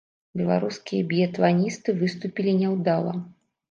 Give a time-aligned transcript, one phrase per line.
[0.39, 3.19] Беларускія біятланісты выступілі няўдала.